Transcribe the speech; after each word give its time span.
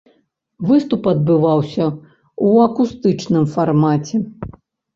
Выступ 0.69 1.03
адбываўся 1.11 1.85
ў 1.85 2.49
акустычным 2.71 3.49
фармаце. 3.55 4.17